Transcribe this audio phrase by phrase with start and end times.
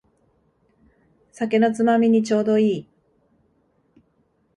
[1.31, 2.87] 酒のつまみにちょうどいい